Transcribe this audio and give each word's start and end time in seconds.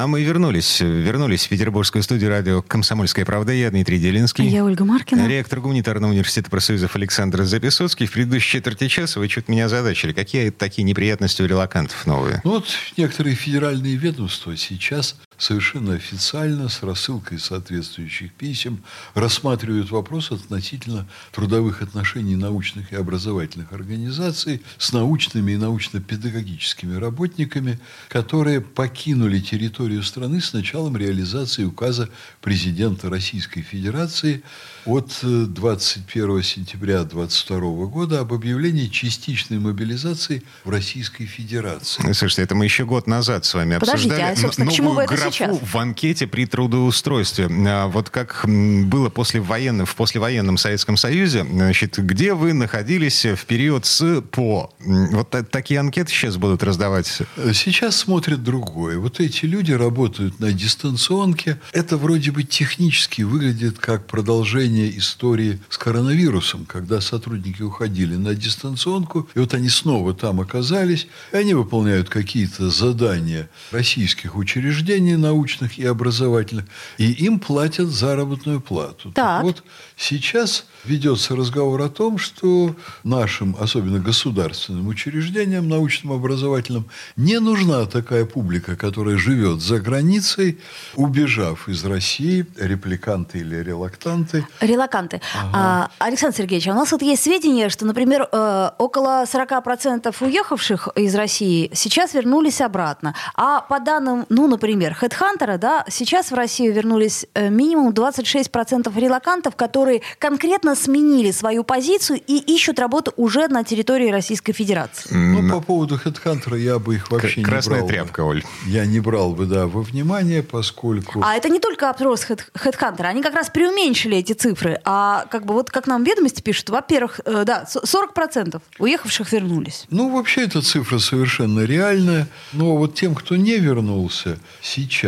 А 0.00 0.06
мы 0.06 0.22
вернулись. 0.22 0.80
Вернулись 0.80 1.44
в 1.44 1.50
петербургскую 1.50 2.02
студию 2.02 2.30
радио 2.30 2.62
«Комсомольская 2.62 3.26
правда». 3.26 3.52
Я 3.52 3.68
Дмитрий 3.68 3.98
Делинский. 3.98 4.48
Я 4.48 4.64
Ольга 4.64 4.86
Маркина. 4.86 5.28
Ректор 5.28 5.60
гуманитарного 5.60 6.12
университета 6.12 6.48
профсоюзов 6.48 6.96
Александр 6.96 7.42
Записоцкий. 7.42 8.06
В 8.06 8.12
предыдущей 8.12 8.52
четверти 8.52 8.88
часа 8.88 9.20
вы 9.20 9.28
что-то 9.28 9.52
меня 9.52 9.68
задачили. 9.68 10.14
Какие 10.14 10.48
такие 10.48 10.84
неприятности 10.84 11.42
у 11.42 11.46
релакантов 11.46 12.06
новые? 12.06 12.40
Ну 12.44 12.52
вот 12.52 12.68
некоторые 12.96 13.36
федеральные 13.36 13.96
ведомства 13.96 14.56
сейчас 14.56 15.16
совершенно 15.40 15.94
официально, 15.94 16.68
с 16.68 16.82
рассылкой 16.82 17.38
соответствующих 17.38 18.32
писем, 18.32 18.84
рассматривают 19.14 19.90
вопрос 19.90 20.30
относительно 20.30 21.08
трудовых 21.32 21.82
отношений 21.82 22.36
научных 22.36 22.92
и 22.92 22.96
образовательных 22.96 23.72
организаций 23.72 24.62
с 24.78 24.92
научными 24.92 25.52
и 25.52 25.56
научно-педагогическими 25.56 26.94
работниками, 26.96 27.80
которые 28.08 28.60
покинули 28.60 29.40
территорию 29.40 30.02
страны 30.02 30.40
с 30.40 30.52
началом 30.52 30.96
реализации 30.96 31.64
указа 31.64 32.10
президента 32.42 33.08
Российской 33.08 33.62
Федерации 33.62 34.42
от 34.84 35.10
21 35.22 36.42
сентября 36.42 37.04
2022 37.04 37.86
года 37.86 38.20
об 38.20 38.32
объявлении 38.32 38.88
частичной 38.88 39.58
мобилизации 39.58 40.42
в 40.64 40.70
Российской 40.70 41.24
Федерации. 41.24 42.12
Слушайте, 42.12 42.42
это 42.42 42.54
мы 42.54 42.64
еще 42.64 42.84
год 42.84 43.06
назад 43.06 43.46
с 43.46 43.54
вами 43.54 43.78
Подождите, 43.78 44.14
обсуждали 44.14 44.32
а, 44.34 44.36
собственно, 44.36 44.70
к 44.70 44.74
чему 44.74 44.92
вы 44.92 45.02
это 45.02 45.29
сейчас? 45.30 45.58
в 45.60 45.76
анкете 45.78 46.26
при 46.26 46.46
трудоустройстве. 46.46 47.48
А, 47.68 47.88
Вот 47.88 48.10
как 48.10 48.44
было 48.46 49.08
после 49.08 49.40
военном, 49.40 49.86
в 49.86 49.94
послевоенном 49.96 50.56
Советском 50.58 50.96
Союзе, 50.96 51.44
значит, 51.44 51.98
где 51.98 52.34
вы 52.34 52.52
находились 52.52 53.24
в 53.24 53.44
период 53.46 53.86
с 53.86 54.20
по. 54.22 54.72
Вот 54.80 55.30
та- 55.30 55.42
такие 55.42 55.80
анкеты 55.80 56.10
сейчас 56.12 56.36
будут 56.36 56.62
раздавать. 56.62 57.06
Сейчас 57.54 57.96
смотрят 57.96 58.42
другое. 58.42 58.98
Вот 58.98 59.20
эти 59.20 59.44
люди 59.46 59.72
работают 59.72 60.40
на 60.40 60.52
дистанционке. 60.52 61.58
Это 61.72 61.96
вроде 61.96 62.30
бы 62.30 62.42
технически 62.42 63.22
выглядит 63.22 63.78
как 63.78 64.06
продолжение 64.06 64.96
истории 64.98 65.60
с 65.68 65.78
коронавирусом, 65.78 66.64
когда 66.66 67.00
сотрудники 67.00 67.62
уходили 67.62 68.16
на 68.16 68.34
дистанционку, 68.34 69.28
и 69.34 69.38
вот 69.38 69.54
они 69.54 69.68
снова 69.68 70.14
там 70.14 70.40
оказались, 70.40 71.06
и 71.32 71.36
они 71.36 71.54
выполняют 71.54 72.08
какие-то 72.08 72.70
задания 72.70 73.48
российских 73.70 74.36
учреждений 74.36 75.16
научных 75.20 75.78
и 75.78 75.84
образовательных, 75.84 76.64
и 76.98 77.10
им 77.12 77.38
платят 77.38 77.88
заработную 77.88 78.60
плату. 78.60 79.12
Так. 79.12 79.42
вот 79.42 79.62
сейчас 79.96 80.64
ведется 80.84 81.36
разговор 81.36 81.82
о 81.82 81.88
том, 81.88 82.18
что 82.18 82.74
нашим, 83.04 83.56
особенно 83.60 83.98
государственным 83.98 84.88
учреждениям 84.88 85.68
научным, 85.68 86.12
образовательным, 86.12 86.88
не 87.16 87.38
нужна 87.38 87.86
такая 87.86 88.24
публика, 88.24 88.76
которая 88.76 89.16
живет 89.16 89.60
за 89.60 89.78
границей, 89.78 90.58
убежав 90.94 91.68
из 91.68 91.84
России, 91.84 92.46
репликанты 92.58 93.38
или 93.38 93.56
релактанты. 93.56 94.46
Релаканты. 94.60 95.20
А, 95.52 95.90
Александр 95.98 96.36
Сергеевич, 96.36 96.68
а 96.68 96.72
у 96.72 96.74
нас 96.74 96.92
вот 96.92 97.02
есть 97.02 97.22
сведения, 97.22 97.68
что, 97.68 97.84
например, 97.84 98.28
э, 98.30 98.70
около 98.78 99.24
40% 99.24 100.14
уехавших 100.20 100.88
из 100.96 101.14
России 101.14 101.70
сейчас 101.74 102.14
вернулись 102.14 102.60
обратно. 102.60 103.14
А 103.34 103.60
по 103.60 103.80
данным, 103.80 104.26
ну, 104.28 104.46
например, 104.46 104.94
HeadHunter, 105.14 105.58
да, 105.58 105.84
сейчас 105.88 106.30
в 106.30 106.34
Россию 106.34 106.72
вернулись 106.74 107.26
э, 107.34 107.48
минимум 107.50 107.90
26% 107.92 108.98
релакантов, 108.98 109.56
которые 109.56 110.02
конкретно 110.18 110.74
сменили 110.74 111.30
свою 111.30 111.64
позицию 111.64 112.20
и 112.26 112.38
ищут 112.38 112.78
работу 112.78 113.12
уже 113.16 113.48
на 113.48 113.64
территории 113.64 114.10
Российской 114.10 114.52
Федерации. 114.52 115.10
Ну, 115.14 115.48
по 115.50 115.60
поводу 115.60 115.96
HeadHunter 115.96 116.58
я 116.58 116.78
бы 116.78 116.96
их 116.96 117.10
вообще 117.10 117.42
К- 117.42 117.46
красная 117.46 117.76
не 117.76 117.80
брал. 117.80 117.86
бы. 117.88 117.92
тряпка, 117.92 118.20
Оль. 118.24 118.44
Я 118.66 118.86
не 118.86 119.00
брал 119.00 119.32
бы, 119.32 119.46
да, 119.46 119.66
во 119.66 119.82
внимание, 119.82 120.42
поскольку... 120.42 121.20
А 121.24 121.34
это 121.36 121.48
не 121.48 121.58
только 121.58 121.90
опрос 121.90 122.24
Head- 122.28 122.44
HeadHunter, 122.54 123.02
они 123.02 123.22
как 123.22 123.34
раз 123.34 123.50
преуменьшили 123.50 124.16
эти 124.18 124.32
цифры. 124.32 124.80
А 124.84 125.26
как 125.30 125.44
бы 125.46 125.54
вот 125.54 125.70
как 125.70 125.86
нам 125.86 126.04
ведомости 126.04 126.40
пишут, 126.42 126.70
во-первых, 126.70 127.20
э, 127.24 127.44
да, 127.44 127.66
с- 127.66 127.76
40% 127.84 128.60
уехавших 128.78 129.32
вернулись. 129.32 129.86
Ну, 129.90 130.08
вообще 130.14 130.42
эта 130.44 130.62
цифра 130.62 130.98
совершенно 130.98 131.60
реальная. 131.60 132.28
Но 132.52 132.76
вот 132.76 132.94
тем, 132.94 133.14
кто 133.14 133.36
не 133.36 133.56
вернулся 133.58 134.38
сейчас, 134.60 134.99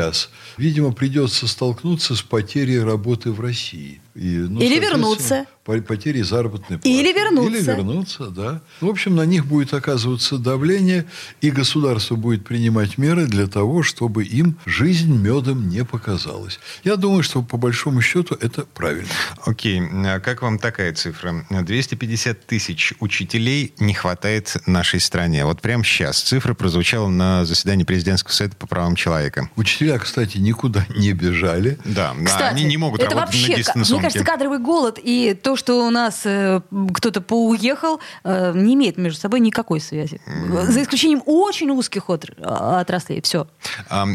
видимо, 0.57 0.93
придется 0.93 1.47
столкнуться 1.47 2.15
с 2.15 2.23
потерей 2.23 2.83
работы 2.83 3.31
в 3.31 3.41
России. 3.41 4.01
И, 4.15 4.37
ну, 4.37 4.61
Или 4.61 4.79
вернуться. 4.79 5.47
По- 5.65 5.81
Потерей 5.81 6.23
заработной 6.23 6.79
платы. 6.79 6.89
Или 6.91 7.13
вернуться. 7.13 7.51
Или 7.51 7.63
вернуться, 7.63 8.27
да. 8.27 8.61
В 8.81 8.87
общем, 8.89 9.15
на 9.17 9.25
них 9.27 9.47
будет 9.47 9.75
оказываться 9.75 10.39
давление, 10.39 11.07
и 11.41 11.51
государство 11.51 12.17
будет 12.17 12.45
принимать 12.45 12.99
меры 12.99 13.27
для 13.27 13.47
того, 13.47 13.83
чтобы 13.83 14.25
им 14.25 14.57
жизнь 14.67 15.15
медом 15.17 15.69
не 15.69 15.85
показалась. 15.85 16.59
Я 16.85 16.97
думаю, 16.97 17.23
что 17.23 17.43
по 17.43 17.57
большому 17.57 18.01
счету 18.01 18.37
это 18.41 18.65
правильно. 18.75 19.09
Окей, 19.45 19.81
а 20.07 20.21
как 20.21 20.43
вам 20.43 20.59
такая 20.59 20.93
цифра? 20.95 21.45
250 21.51 22.47
тысяч 22.47 22.93
учителей 23.01 23.75
не 23.79 23.95
хватает 23.95 24.57
нашей 24.67 25.01
стране. 25.01 25.45
Вот 25.45 25.61
прямо 25.61 25.85
сейчас 25.85 26.21
цифра 26.21 26.55
прозвучала 26.55 27.09
на 27.09 27.45
заседании 27.45 27.85
президентского 27.85 28.33
совета 28.33 28.57
по 28.57 28.67
правам 28.67 28.97
человека. 28.97 29.49
Учителя, 29.57 29.99
кстати, 29.99 30.39
никуда 30.39 30.87
не 30.97 31.13
бежали. 31.13 31.79
Да, 31.85 32.15
Кстати, 32.25 32.55
они 32.55 32.65
не 32.65 32.77
могут 32.77 33.01
это 33.01 33.11
работать 33.15 33.35
вообще, 33.35 33.53
на 33.53 33.57
дистанционке. 33.59 33.93
мне 33.95 34.03
кажется, 34.03 34.25
кадровый 34.25 34.59
голод 34.59 34.99
и 35.03 35.35
то, 35.41 35.52
что 35.57 35.87
у 35.87 35.91
нас 35.91 36.23
э, 36.25 36.61
кто-то 36.95 37.21
поуехал, 37.21 38.01
э, 38.25 38.53
не 38.55 38.75
имеет 38.75 38.99
между 38.99 39.21
собой 39.21 39.41
никакой 39.41 39.81
связи. 39.81 40.21
За 40.69 40.83
исключением 40.83 41.23
очень 41.27 41.71
узких 41.71 42.05
отр- 42.09 42.35
а, 42.43 42.81
отраслей. 42.81 43.21
Все. 43.23 43.47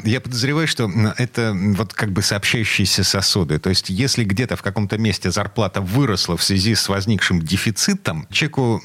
Я 0.04 0.22
подозреваю, 0.22 0.68
что 0.68 0.90
это 1.18 1.56
вот 1.56 1.94
как 1.94 2.10
бы 2.12 2.22
сообщающиеся 2.22 3.04
сосуды. 3.04 3.60
То 3.60 3.70
есть 3.70 3.90
если 3.90 4.24
где-то 4.24 4.56
в 4.56 4.62
каком-то 4.62 4.98
месте 4.98 5.32
зарплата 5.32 5.82
выросла 5.82 6.38
в 6.38 6.44
связи 6.44 6.76
с 6.76 6.90
возникшим 6.90 7.42
дефицитом, 7.42 8.28
человеку 8.32 8.82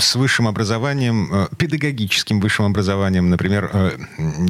с 0.00 0.14
высшим 0.14 0.48
образованием, 0.48 1.28
э, 1.32 1.46
педагогическим 1.56 2.40
высшим 2.40 2.66
образованием, 2.66 3.30
например, 3.30 3.70
э, 3.72 3.90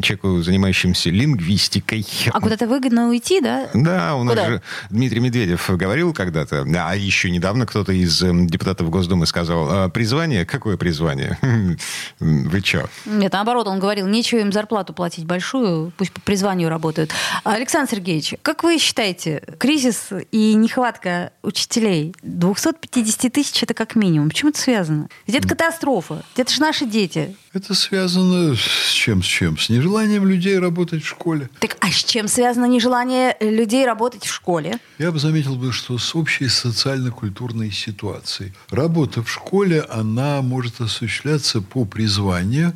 человеку, 0.02 0.42
занимающимся 0.42 1.10
лингвистикой, 1.10 2.06
А 2.32 2.40
куда-то 2.40 2.66
выгодно 2.66 3.08
уйти, 3.08 3.40
да? 3.40 3.68
Да, 3.74 4.14
у 4.16 4.24
нас 4.24 4.34
Куда? 4.34 4.46
же 4.46 4.62
Дмитрий 4.90 5.20
Медведев 5.20 5.70
говорил 5.70 6.12
когда-то, 6.12 6.64
а 6.64 6.96
еще 6.96 7.30
недавно 7.44 7.66
кто-то 7.66 7.92
из 7.92 8.22
эм, 8.22 8.46
депутатов 8.46 8.88
Госдумы 8.88 9.26
сказал, 9.26 9.68
«А, 9.70 9.88
призвание? 9.90 10.46
Какое 10.46 10.78
призвание? 10.78 11.38
Вы 12.18 12.62
че? 12.62 12.86
Нет, 13.04 13.34
наоборот, 13.34 13.68
он 13.68 13.78
говорил, 13.78 14.06
нечего 14.06 14.38
им 14.38 14.50
зарплату 14.50 14.94
платить 14.94 15.26
большую, 15.26 15.92
пусть 15.98 16.10
по 16.10 16.22
призванию 16.22 16.70
работают. 16.70 17.10
Александр 17.44 17.90
Сергеевич, 17.90 18.36
как 18.40 18.64
вы 18.64 18.78
считаете, 18.78 19.42
кризис 19.58 20.08
и 20.30 20.54
нехватка 20.54 21.32
учителей 21.42 22.14
250 22.22 23.30
тысяч 23.30 23.62
это 23.62 23.74
как 23.74 23.94
минимум. 23.94 24.30
Почему 24.30 24.48
это 24.48 24.60
связано? 24.60 25.08
Это 25.26 25.46
катастрофа. 25.46 26.24
Это 26.36 26.50
же 26.50 26.62
наши 26.62 26.86
дети. 26.86 27.36
Это 27.54 27.72
связано 27.72 28.56
с 28.56 28.90
чем? 28.90 29.22
С 29.22 29.26
чем? 29.26 29.56
С 29.56 29.68
нежеланием 29.68 30.26
людей 30.26 30.58
работать 30.58 31.04
в 31.04 31.06
школе. 31.06 31.48
Так 31.60 31.76
а 31.78 31.92
с 31.92 32.02
чем 32.02 32.26
связано 32.26 32.64
нежелание 32.64 33.36
людей 33.38 33.86
работать 33.86 34.24
в 34.24 34.32
школе? 34.32 34.80
Я 34.98 35.12
бы 35.12 35.20
заметил, 35.20 35.54
бы, 35.54 35.70
что 35.70 35.96
с 35.96 36.16
общей 36.16 36.48
социально-культурной 36.48 37.70
ситуацией. 37.70 38.52
Работа 38.70 39.22
в 39.22 39.30
школе, 39.30 39.82
она 39.82 40.42
может 40.42 40.80
осуществляться 40.80 41.60
по 41.60 41.84
призванию 41.84 42.72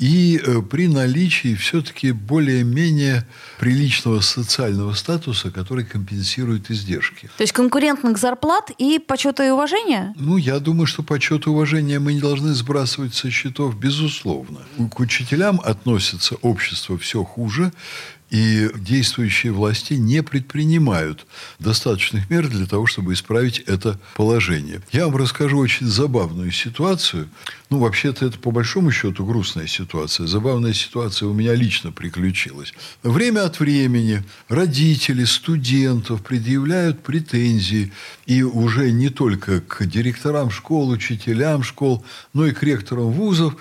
и 0.00 0.40
э, 0.42 0.62
при 0.62 0.88
наличии 0.88 1.54
все-таки 1.54 2.12
более-менее 2.12 3.26
приличного 3.58 4.20
социального 4.20 4.94
статуса, 4.94 5.50
который 5.50 5.84
компенсирует 5.84 6.70
издержки. 6.70 7.30
То 7.36 7.42
есть 7.42 7.52
конкурентных 7.52 8.16
зарплат 8.16 8.70
и 8.78 8.98
почета 8.98 9.46
и 9.46 9.50
уважения? 9.50 10.14
Ну, 10.16 10.38
я 10.38 10.58
думаю, 10.58 10.86
что 10.86 11.02
почет 11.02 11.46
и 11.46 11.50
уважение 11.50 11.98
мы 11.98 12.14
не 12.14 12.20
должны 12.20 12.54
сбрасывать 12.54 13.14
со 13.14 13.30
счетов, 13.30 13.78
безусловно. 13.78 14.60
К 14.90 15.00
учителям 15.00 15.60
относится 15.62 16.36
общество 16.36 16.96
все 16.96 17.22
хуже, 17.22 17.70
И 18.30 18.70
действующие 18.76 19.52
власти 19.52 19.94
не 19.94 20.22
предпринимают 20.22 21.26
достаточных 21.58 22.30
мер 22.30 22.48
для 22.48 22.66
того, 22.66 22.86
чтобы 22.86 23.12
исправить 23.12 23.58
это 23.60 23.98
положение. 24.14 24.80
Я 24.92 25.06
вам 25.06 25.16
расскажу 25.16 25.58
очень 25.58 25.86
забавную 25.88 26.52
ситуацию. 26.52 27.28
Ну, 27.70 27.78
вообще-то 27.78 28.26
это 28.26 28.38
по 28.38 28.52
большому 28.52 28.92
счету 28.92 29.26
грустная 29.26 29.66
ситуация. 29.66 30.28
Забавная 30.28 30.72
ситуация 30.72 31.28
у 31.28 31.32
меня 31.32 31.54
лично 31.54 31.90
приключилась. 31.90 32.72
Время 33.02 33.44
от 33.44 33.58
времени 33.58 34.22
родители 34.48 35.24
студентов 35.24 36.22
предъявляют 36.22 37.02
претензии 37.02 37.92
и 38.26 38.42
уже 38.42 38.92
не 38.92 39.08
только 39.08 39.60
к 39.60 39.84
директорам 39.86 40.50
школ, 40.50 40.90
учителям 40.90 41.64
школ, 41.64 42.04
но 42.32 42.46
и 42.46 42.52
к 42.52 42.62
ректорам 42.62 43.10
вузов 43.10 43.56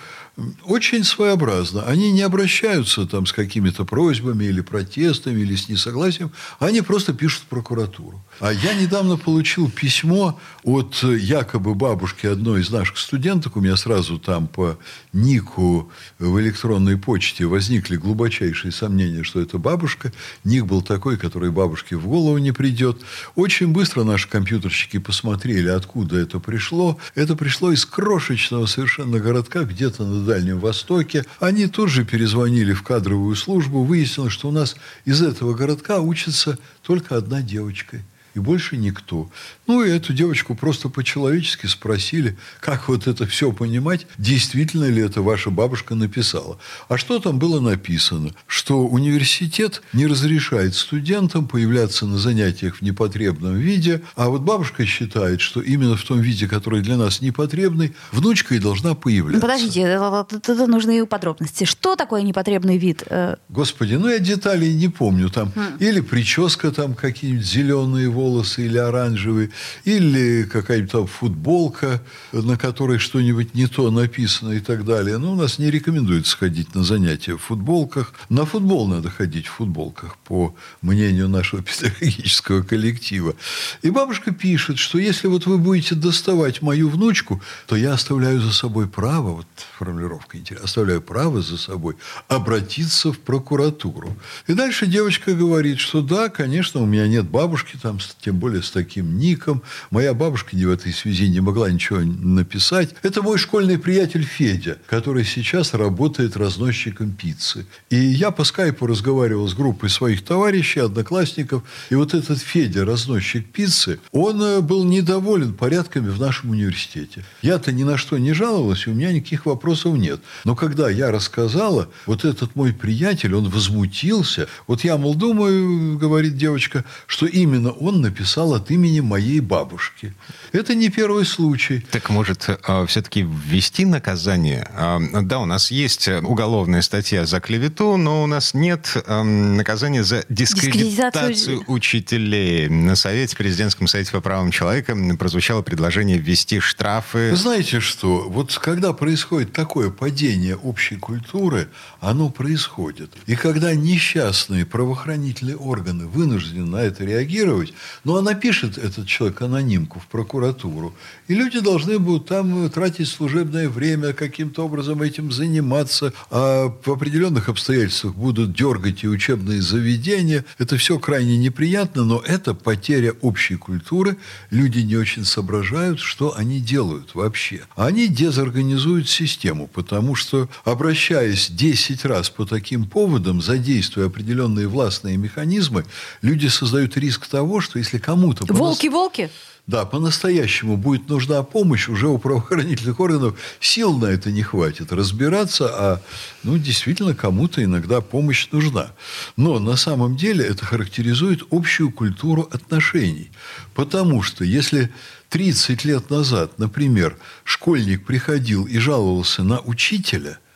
очень 0.65 1.03
своеобразно. 1.03 1.83
Они 1.83 2.11
не 2.11 2.21
обращаются 2.21 3.05
там 3.05 3.25
с 3.25 3.33
какими-то 3.33 3.85
просьбами 3.85 4.45
или 4.45 4.61
протестами, 4.61 5.41
или 5.41 5.55
с 5.55 5.69
несогласием. 5.69 6.31
Они 6.59 6.81
просто 6.81 7.13
пишут 7.13 7.43
в 7.43 7.45
прокуратуру. 7.45 8.23
А 8.39 8.51
я 8.51 8.73
недавно 8.73 9.17
получил 9.17 9.69
письмо 9.69 10.39
от 10.63 11.03
якобы 11.03 11.75
бабушки 11.75 12.27
одной 12.27 12.61
из 12.61 12.69
наших 12.69 12.97
студенток. 12.97 13.57
У 13.57 13.61
меня 13.61 13.75
сразу 13.75 14.17
там 14.19 14.47
по 14.47 14.77
нику 15.13 15.91
в 16.19 16.39
электронной 16.39 16.97
почте 16.97 17.45
возникли 17.45 17.97
глубочайшие 17.97 18.71
сомнения, 18.71 19.23
что 19.23 19.41
это 19.41 19.57
бабушка. 19.57 20.13
Ник 20.43 20.65
был 20.65 20.81
такой, 20.81 21.17
который 21.17 21.51
бабушке 21.51 21.95
в 21.95 22.07
голову 22.07 22.37
не 22.37 22.51
придет. 22.51 23.01
Очень 23.35 23.69
быстро 23.69 24.03
наши 24.03 24.29
компьютерщики 24.29 24.99
посмотрели, 24.99 25.69
откуда 25.69 26.17
это 26.17 26.39
пришло. 26.39 26.97
Это 27.15 27.35
пришло 27.35 27.71
из 27.71 27.85
крошечного 27.85 28.65
совершенно 28.65 29.19
городка, 29.19 29.63
где-то 29.63 30.05
на 30.05 30.23
Дальнем 30.29 30.59
Востоке. 30.59 31.25
Они 31.39 31.65
тут 31.65 31.89
же 31.89 32.05
перезвонили 32.05 32.73
в 32.73 32.83
кадровую 32.83 33.35
службу. 33.35 33.83
Выяснилось, 33.83 34.31
что 34.31 34.49
у 34.49 34.51
нас 34.51 34.75
из 35.03 35.23
этого 35.23 35.55
городка 35.55 36.01
учится 36.01 36.59
только 36.83 37.17
одна 37.17 37.41
девочка– 37.41 37.97
и 38.35 38.39
больше 38.39 38.77
никто. 38.77 39.29
Ну, 39.67 39.83
и 39.83 39.89
эту 39.89 40.13
девочку 40.13 40.55
просто 40.55 40.89
по-человечески 40.89 41.67
спросили, 41.67 42.37
как 42.59 42.87
вот 42.87 43.07
это 43.07 43.25
все 43.25 43.51
понимать, 43.51 44.07
действительно 44.17 44.85
ли 44.85 45.01
это 45.01 45.21
ваша 45.21 45.49
бабушка 45.49 45.95
написала. 45.95 46.57
А 46.87 46.97
что 46.97 47.19
там 47.19 47.39
было 47.39 47.59
написано? 47.59 48.31
Что 48.47 48.87
университет 48.87 49.81
не 49.93 50.07
разрешает 50.07 50.75
студентам 50.75 51.47
появляться 51.47 52.05
на 52.05 52.17
занятиях 52.17 52.77
в 52.77 52.81
непотребном 52.81 53.55
виде, 53.55 54.01
а 54.15 54.29
вот 54.29 54.41
бабушка 54.41 54.85
считает, 54.85 55.41
что 55.41 55.61
именно 55.61 55.95
в 55.95 56.03
том 56.03 56.19
виде, 56.19 56.47
который 56.47 56.81
для 56.81 56.97
нас 56.97 57.21
непотребный, 57.21 57.93
внучка 58.11 58.55
и 58.55 58.59
должна 58.59 58.95
появляться. 58.95 59.45
Ну, 59.45 59.53
подождите, 59.53 59.81
это, 59.81 60.67
нужны 60.67 61.05
подробности. 61.05 61.65
Что 61.65 61.95
такое 61.95 62.21
непотребный 62.21 62.77
вид? 62.77 63.03
Э, 63.07 63.35
Господи, 63.49 63.95
ну 63.95 64.09
я 64.09 64.19
деталей 64.19 64.73
не 64.73 64.87
помню. 64.87 65.29
Там 65.29 65.51
хм. 65.55 65.77
или 65.79 65.99
прическа 65.99 66.71
там 66.71 66.93
какие-нибудь 66.93 67.45
зеленые 67.45 68.09
волосы 68.19 68.65
или 68.65 68.77
оранжевые, 68.77 69.49
или 69.85 70.43
какая-нибудь 70.43 70.91
там 70.91 71.07
футболка, 71.07 72.01
на 72.33 72.57
которой 72.57 72.97
что-нибудь 72.99 73.55
не 73.55 73.67
то 73.67 73.89
написано 73.91 74.51
и 74.51 74.59
так 74.59 74.83
далее. 74.83 75.17
Но 75.17 75.31
у 75.31 75.35
нас 75.35 75.59
не 75.59 75.71
рекомендуется 75.71 76.37
ходить 76.37 76.75
на 76.75 76.83
занятия 76.83 77.35
в 77.37 77.41
футболках. 77.41 78.13
На 78.29 78.45
футбол 78.45 78.87
надо 78.87 79.09
ходить 79.09 79.47
в 79.47 79.51
футболках, 79.51 80.17
по 80.17 80.53
мнению 80.81 81.29
нашего 81.29 81.63
педагогического 81.69 82.61
коллектива. 82.61 83.35
И 83.81 83.89
бабушка 83.89 84.31
пишет, 84.31 84.77
что 84.79 84.99
если 84.99 85.27
вот 85.27 85.45
вы 85.45 85.57
будете 85.57 85.95
доставать 85.95 86.61
мою 86.61 86.89
внучку, 86.89 87.41
то 87.67 87.77
я 87.77 87.93
оставляю 87.93 88.41
за 88.41 88.51
собой 88.51 88.87
право, 88.87 89.29
вот 89.29 89.47
формулировка 89.77 90.37
интересная, 90.37 90.65
оставляю 90.65 91.01
право 91.01 91.41
за 91.41 91.57
собой 91.57 91.95
обратиться 92.27 93.13
в 93.13 93.19
прокуратуру. 93.19 94.15
И 94.47 94.53
дальше 94.53 94.87
девочка 94.87 95.33
говорит, 95.33 95.79
что 95.79 96.01
да, 96.01 96.27
конечно, 96.29 96.81
у 96.81 96.85
меня 96.85 97.07
нет 97.07 97.25
бабушки 97.29 97.77
там 97.81 97.99
тем 98.19 98.37
более 98.37 98.63
с 98.63 98.71
таким 98.71 99.17
ником. 99.17 99.61
Моя 99.91 100.13
бабушка 100.13 100.55
не 100.55 100.65
в 100.65 100.71
этой 100.71 100.93
связи 100.93 101.29
не 101.29 101.39
могла 101.39 101.69
ничего 101.69 101.99
написать. 101.99 102.95
Это 103.01 103.21
мой 103.21 103.37
школьный 103.37 103.77
приятель 103.77 104.23
Федя, 104.23 104.77
который 104.87 105.23
сейчас 105.23 105.73
работает 105.73 106.37
разносчиком 106.37 107.11
пиццы. 107.11 107.65
И 107.89 107.97
я 107.97 108.31
по 108.31 108.43
скайпу 108.43 108.87
разговаривал 108.87 109.47
с 109.47 109.53
группой 109.53 109.89
своих 109.89 110.23
товарищей, 110.23 110.79
одноклассников. 110.79 111.63
И 111.89 111.95
вот 111.95 112.13
этот 112.13 112.39
Федя, 112.39 112.85
разносчик 112.85 113.45
пиццы, 113.47 113.99
он 114.11 114.41
э, 114.41 114.61
был 114.61 114.83
недоволен 114.83 115.53
порядками 115.53 116.09
в 116.09 116.19
нашем 116.19 116.51
университете. 116.51 117.23
Я-то 117.41 117.71
ни 117.71 117.83
на 117.83 117.97
что 117.97 118.17
не 118.17 118.33
жаловалась, 118.33 118.87
у 118.87 118.91
меня 118.91 119.11
никаких 119.11 119.45
вопросов 119.45 119.95
нет. 119.95 120.21
Но 120.45 120.55
когда 120.55 120.89
я 120.89 121.11
рассказала, 121.11 121.89
вот 122.05 122.25
этот 122.25 122.55
мой 122.55 122.73
приятель, 122.73 123.35
он 123.35 123.49
возмутился. 123.49 124.47
Вот 124.67 124.83
я, 124.83 124.97
мол, 124.97 125.15
думаю, 125.15 125.97
говорит 125.97 126.37
девочка, 126.37 126.85
что 127.07 127.25
именно 127.25 127.71
он 127.71 127.98
написал 127.99 128.53
от 128.53 128.71
имени 128.71 128.99
моей 128.99 129.39
бабушки. 129.39 130.13
Это 130.51 130.75
не 130.75 130.89
первый 130.89 131.25
случай. 131.25 131.85
Так 131.91 132.09
может, 132.09 132.49
э, 132.49 132.85
все-таки 132.87 133.21
ввести 133.21 133.85
наказание? 133.85 134.67
А, 134.73 134.99
да, 135.21 135.39
у 135.39 135.45
нас 135.45 135.71
есть 135.71 136.07
уголовная 136.07 136.81
статья 136.81 137.25
за 137.25 137.39
клевету, 137.39 137.97
но 137.97 138.23
у 138.23 138.27
нас 138.27 138.53
нет 138.53 138.95
эм, 139.05 139.57
наказания 139.57 140.03
за 140.03 140.25
дискредитацию 140.29 141.63
учителей. 141.67 142.69
На 142.69 142.95
совете, 142.95 143.35
президентском 143.35 143.87
совете 143.87 144.11
по 144.11 144.21
правам 144.21 144.51
человека 144.51 144.95
прозвучало 145.17 145.61
предложение 145.61 146.17
ввести 146.17 146.59
штрафы. 146.59 147.35
Знаете 147.35 147.79
что? 147.79 148.29
Вот 148.29 148.57
когда 148.57 148.93
происходит 148.93 149.53
такое 149.53 149.89
падение 149.89 150.55
общей 150.55 150.95
культуры, 150.95 151.69
оно 151.99 152.29
происходит. 152.29 153.11
И 153.27 153.35
когда 153.35 153.73
несчастные 153.73 154.65
правоохранительные 154.65 155.57
органы 155.57 156.07
вынуждены 156.07 156.65
на 156.65 156.77
это 156.77 157.03
реагировать, 157.03 157.73
но 158.03 158.15
она 158.15 158.33
пишет, 158.33 158.77
этот 158.77 159.07
человек, 159.07 159.41
анонимку 159.41 159.99
в 159.99 160.07
прокуратуру. 160.07 160.93
И 161.27 161.33
люди 161.33 161.59
должны 161.59 161.99
будут 161.99 162.27
там 162.27 162.69
тратить 162.69 163.07
служебное 163.07 163.69
время, 163.69 164.13
каким-то 164.13 164.65
образом 164.65 165.01
этим 165.01 165.31
заниматься. 165.31 166.13
А 166.29 166.73
в 166.83 166.91
определенных 166.91 167.49
обстоятельствах 167.49 168.15
будут 168.15 168.53
дергать 168.53 169.03
и 169.03 169.07
учебные 169.07 169.61
заведения. 169.61 170.45
Это 170.57 170.77
все 170.77 170.99
крайне 170.99 171.37
неприятно, 171.37 172.03
но 172.03 172.21
это 172.25 172.53
потеря 172.53 173.13
общей 173.21 173.55
культуры. 173.55 174.17
Люди 174.49 174.79
не 174.79 174.95
очень 174.95 175.25
соображают, 175.25 175.99
что 175.99 176.35
они 176.37 176.59
делают 176.59 177.15
вообще. 177.15 177.61
Они 177.75 178.07
дезорганизуют 178.07 179.09
систему, 179.09 179.67
потому 179.67 180.15
что, 180.15 180.49
обращаясь 180.65 181.49
10 181.49 182.05
раз 182.05 182.29
по 182.29 182.45
таким 182.45 182.85
поводам, 182.85 183.41
задействуя 183.41 184.07
определенные 184.07 184.67
властные 184.67 185.17
механизмы, 185.17 185.85
люди 186.21 186.47
создают 186.47 186.97
риск 186.97 187.27
того, 187.27 187.61
что 187.61 187.78
если 187.79 187.97
кому-то... 187.97 188.45
Волки-волки? 188.47 189.29
Да, 189.67 189.85
по-настоящему 189.85 190.77
будет 190.77 191.09
нужна 191.09 191.43
помощь, 191.43 191.89
уже 191.89 192.07
у 192.07 192.17
правоохранительных 192.17 192.99
органов 192.99 193.37
сил 193.59 193.97
на 193.97 194.05
это 194.05 194.31
не 194.31 194.41
хватит 194.41 194.91
разбираться, 194.91 195.69
а 195.71 196.01
ну, 196.41 196.57
действительно 196.57 197.13
кому-то 197.13 197.63
иногда 197.63 198.01
помощь 198.01 198.47
нужна. 198.51 198.91
Но 199.37 199.59
на 199.59 199.75
самом 199.75 200.17
деле 200.17 200.43
это 200.43 200.65
характеризует 200.65 201.43
общую 201.51 201.91
культуру 201.91 202.49
отношений. 202.51 203.29
Потому 203.75 204.23
что 204.23 204.43
если 204.43 204.91
30 205.29 205.85
лет 205.85 206.09
назад, 206.09 206.57
например, 206.57 207.15
школьник 207.43 208.05
приходил 208.05 208.65
и 208.65 208.79
жаловался 208.79 209.43
на 209.43 209.59
учителя– 209.59 210.39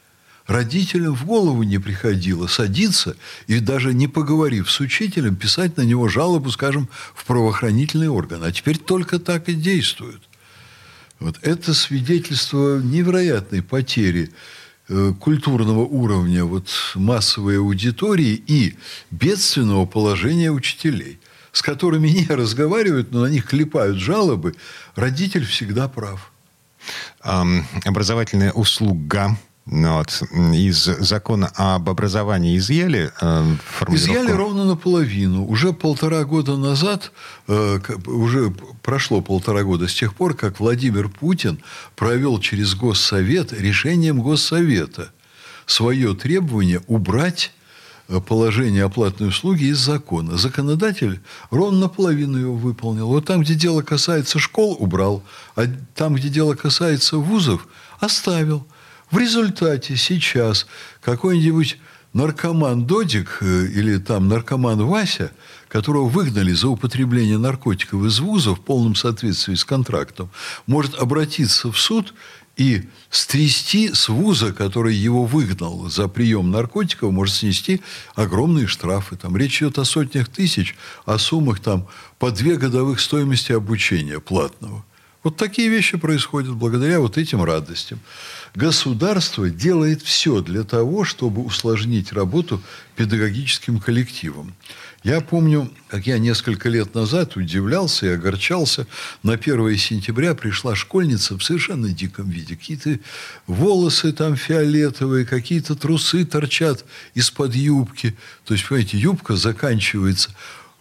родителям 0.47 1.15
в 1.15 1.25
голову 1.25 1.63
не 1.63 1.77
приходило 1.79 2.47
садиться 2.47 3.15
и 3.47 3.59
даже 3.59 3.93
не 3.93 4.07
поговорив 4.07 4.69
с 4.69 4.79
учителем, 4.79 5.35
писать 5.35 5.77
на 5.77 5.81
него 5.81 6.07
жалобу, 6.07 6.51
скажем, 6.51 6.89
в 7.15 7.25
правоохранительный 7.25 8.09
орган. 8.09 8.43
А 8.43 8.51
теперь 8.51 8.77
только 8.77 9.19
так 9.19 9.49
и 9.49 9.53
действуют. 9.53 10.21
Вот 11.19 11.39
это 11.41 11.73
свидетельство 11.73 12.79
невероятной 12.79 13.61
потери 13.61 14.31
э, 14.89 15.13
культурного 15.19 15.81
уровня 15.81 16.43
вот, 16.43 16.69
массовой 16.95 17.59
аудитории 17.59 18.43
и 18.45 18.75
бедственного 19.09 19.85
положения 19.85 20.51
учителей, 20.51 21.19
с 21.53 21.61
которыми 21.61 22.09
не 22.09 22.25
разговаривают, 22.27 23.11
но 23.11 23.21
на 23.21 23.27
них 23.27 23.45
клепают 23.45 23.97
жалобы, 23.97 24.55
родитель 24.95 25.45
всегда 25.45 25.87
прав. 25.87 26.31
Образовательная 27.85 28.51
услуга 28.51 29.37
вот. 29.65 30.21
Из 30.53 30.83
закона 30.83 31.49
об 31.55 31.89
образовании 31.89 32.57
изъяли 32.57 33.11
э, 33.21 33.55
Изъяли 33.87 34.31
ровно 34.31 34.65
наполовину. 34.65 35.45
Уже 35.45 35.71
полтора 35.71 36.25
года 36.25 36.57
назад, 36.57 37.13
э, 37.47 37.79
уже 38.05 38.53
прошло 38.81 39.21
полтора 39.21 39.63
года 39.63 39.87
с 39.87 39.93
тех 39.93 40.15
пор, 40.15 40.33
как 40.33 40.59
Владимир 40.59 41.07
Путин 41.07 41.63
провел 41.95 42.39
через 42.39 42.75
Госсовет 42.75 43.53
решением 43.53 44.21
Госсовета 44.21 45.11
свое 45.65 46.13
требование 46.13 46.81
убрать 46.87 47.53
э, 48.09 48.19
положение 48.19 48.83
оплатной 48.83 49.29
услуги 49.29 49.65
из 49.65 49.77
закона. 49.77 50.37
Законодатель 50.37 51.21
ровно 51.51 51.79
наполовину 51.79 52.37
его 52.37 52.55
выполнил. 52.55 53.07
Вот 53.07 53.27
там, 53.27 53.43
где 53.43 53.55
дело 53.55 53.81
касается 53.81 54.39
школ, 54.39 54.75
убрал, 54.77 55.23
а 55.55 55.67
там, 55.95 56.15
где 56.15 56.27
дело 56.27 56.53
касается 56.55 57.15
вузов, 57.15 57.65
оставил. 58.01 58.67
В 59.13 59.17
результате 59.19 59.95
сейчас 59.95 60.65
какой-нибудь 60.99 61.77
наркоман 62.13 62.87
Додик 62.87 63.37
э, 63.41 63.67
или 63.67 63.97
там 63.99 64.27
наркоман 64.27 64.83
Вася, 64.87 65.31
которого 65.67 66.09
выгнали 66.09 66.51
за 66.51 66.69
употребление 66.69 67.37
наркотиков 67.37 68.03
из 68.05 68.19
вуза 68.19 68.55
в 68.55 68.61
полном 68.61 68.95
соответствии 68.95 69.53
с 69.53 69.65
контрактом, 69.65 70.31
может 70.65 70.95
обратиться 70.95 71.71
в 71.71 71.77
суд 71.77 72.15
и 72.57 72.89
стрясти 73.11 73.93
с 73.93 74.09
вуза, 74.09 74.51
который 74.51 74.95
его 74.95 75.25
выгнал 75.25 75.87
за 75.91 76.07
прием 76.07 76.49
наркотиков, 76.49 77.11
может 77.11 77.35
снести 77.35 77.81
огромные 78.15 78.65
штрафы. 78.65 79.15
Там 79.15 79.37
речь 79.37 79.61
идет 79.61 79.77
о 79.77 79.85
сотнях 79.85 80.27
тысяч, 80.27 80.75
о 81.05 81.19
суммах 81.19 81.59
там 81.59 81.87
по 82.17 82.31
две 82.31 82.55
годовых 82.55 82.99
стоимости 82.99 83.51
обучения 83.51 84.19
платного. 84.19 84.83
Вот 85.23 85.37
такие 85.37 85.69
вещи 85.69 85.97
происходят 85.97 86.53
благодаря 86.53 86.99
вот 86.99 87.17
этим 87.17 87.43
радостям. 87.43 87.99
Государство 88.55 89.49
делает 89.49 90.01
все 90.01 90.41
для 90.41 90.63
того, 90.63 91.05
чтобы 91.05 91.41
усложнить 91.43 92.11
работу 92.11 92.61
педагогическим 92.97 93.79
коллективам. 93.79 94.53
Я 95.01 95.21
помню, 95.21 95.71
как 95.87 96.07
я 96.07 96.17
несколько 96.17 96.69
лет 96.69 96.93
назад 96.93 97.37
удивлялся 97.37 98.05
и 98.05 98.09
огорчался. 98.09 98.85
На 99.21 99.33
1 99.33 99.77
сентября 99.77 100.35
пришла 100.35 100.75
школьница 100.75 101.37
в 101.37 101.43
совершенно 101.43 101.89
диком 101.89 102.29
виде. 102.29 102.55
Какие-то 102.55 102.99
волосы 103.47 104.11
там 104.11 104.35
фиолетовые, 104.35 105.25
какие-то 105.25 105.75
трусы 105.75 106.25
торчат 106.25 106.85
из-под 107.15 107.55
юбки. 107.55 108.15
То 108.45 108.53
есть, 108.53 108.67
понимаете, 108.67 108.97
юбка 108.97 109.37
заканчивается 109.37 110.31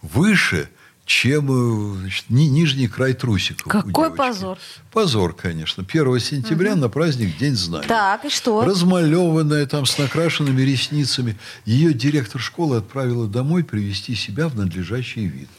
выше– 0.01 0.69
чем 1.05 1.95
э, 1.95 1.99
значит, 1.99 2.25
ни, 2.29 2.43
нижний 2.43 2.87
край 2.87 3.13
трусиков. 3.13 3.71
Какой 3.71 4.13
позор. 4.13 4.57
Позор, 4.91 5.33
конечно. 5.33 5.85
1 5.87 6.19
сентября 6.19 6.73
угу. 6.73 6.81
на 6.81 6.89
праздник 6.89 7.37
День 7.37 7.55
знаний. 7.55 7.87
Так, 7.87 8.25
и 8.25 8.29
что? 8.29 8.63
Размалеванная, 8.63 9.65
там, 9.65 9.85
с 9.85 9.97
накрашенными 9.97 10.61
ресницами. 10.61 11.37
Ее 11.65 11.93
директор 11.93 12.39
школы 12.39 12.77
отправила 12.77 13.27
домой 13.27 13.63
привести 13.63 14.15
себя 14.15 14.47
в 14.47 14.55
надлежащий 14.55 15.25
вид. 15.25 15.49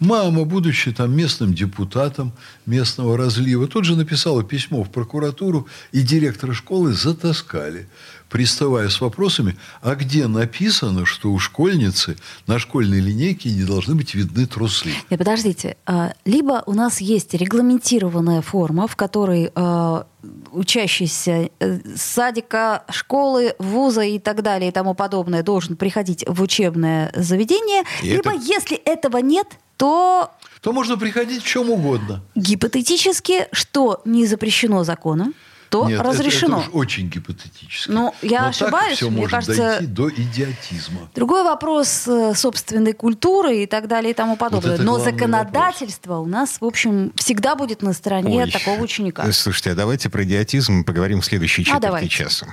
Мама, 0.00 0.44
будучи 0.44 0.92
там 0.92 1.14
местным 1.14 1.54
депутатом 1.54 2.32
местного 2.64 3.18
разлива, 3.18 3.68
тут 3.68 3.84
же 3.84 3.96
написала 3.96 4.42
письмо 4.42 4.82
в 4.82 4.90
прокуратуру, 4.90 5.68
и 5.92 6.00
директора 6.00 6.54
школы 6.54 6.94
затаскали 6.94 7.86
приставая 8.30 8.88
с 8.88 9.00
вопросами, 9.00 9.56
а 9.82 9.94
где 9.96 10.26
написано, 10.26 11.04
что 11.04 11.30
у 11.32 11.38
школьницы 11.38 12.16
на 12.46 12.58
школьной 12.58 13.00
линейке 13.00 13.50
не 13.50 13.64
должны 13.64 13.96
быть 13.96 14.14
видны 14.14 14.46
трусы? 14.46 14.90
Нет, 15.10 15.18
подождите. 15.18 15.76
А, 15.84 16.14
либо 16.24 16.62
у 16.66 16.72
нас 16.72 17.00
есть 17.00 17.34
регламентированная 17.34 18.40
форма, 18.40 18.86
в 18.86 18.96
которой 18.96 19.50
а, 19.54 20.06
учащийся 20.52 21.50
э, 21.58 21.78
садика, 21.96 22.84
школы, 22.90 23.54
вуза 23.58 24.02
и 24.02 24.18
так 24.18 24.42
далее 24.42 24.70
и 24.70 24.72
тому 24.72 24.94
подобное 24.94 25.42
должен 25.42 25.76
приходить 25.76 26.24
в 26.26 26.40
учебное 26.40 27.12
заведение. 27.16 27.82
И 28.02 28.10
либо, 28.10 28.30
это... 28.30 28.40
если 28.42 28.76
этого 28.76 29.18
нет, 29.18 29.48
то 29.80 30.30
то 30.60 30.74
можно 30.74 30.98
приходить 30.98 31.42
в 31.42 31.46
чем 31.46 31.70
угодно. 31.70 32.22
Гипотетически, 32.34 33.46
что 33.50 34.02
не 34.04 34.26
запрещено 34.26 34.84
законом, 34.84 35.32
то 35.70 35.88
Нет, 35.88 36.02
разрешено. 36.02 36.58
Это, 36.58 36.66
это 36.68 36.76
очень 36.76 37.08
гипотетически. 37.08 37.90
Ну, 37.90 38.12
я 38.20 38.42
Но 38.42 38.48
ошибаюсь, 38.48 38.88
так 38.88 38.96
все 38.96 39.08
мне 39.08 39.20
может 39.20 39.30
кажется. 39.30 39.56
дойти 39.56 39.86
до 39.86 40.10
идиотизма. 40.10 41.08
Другой 41.14 41.44
вопрос 41.44 42.06
э, 42.06 42.34
собственной 42.34 42.92
культуры 42.92 43.62
и 43.62 43.66
так 43.66 43.88
далее 43.88 44.10
и 44.10 44.14
тому 44.14 44.36
подобное. 44.36 44.76
Вот 44.76 44.84
Но 44.84 44.98
законодательство 44.98 46.16
вопрос. 46.16 46.26
у 46.26 46.30
нас, 46.30 46.60
в 46.60 46.64
общем, 46.66 47.12
всегда 47.16 47.54
будет 47.54 47.80
на 47.80 47.94
стороне 47.94 48.42
Ой. 48.42 48.50
такого 48.50 48.82
ученика. 48.82 49.32
Слушайте, 49.32 49.70
а 49.70 49.74
давайте 49.74 50.10
про 50.10 50.24
идиотизм 50.24 50.84
поговорим 50.84 51.22
в 51.22 51.24
следующей 51.24 51.64
четверти 51.64 52.04
а, 52.04 52.08
часа. 52.08 52.46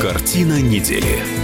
Картина 0.00 0.60
недели. 0.60 1.35